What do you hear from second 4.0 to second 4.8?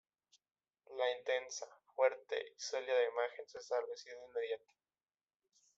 de inmediato.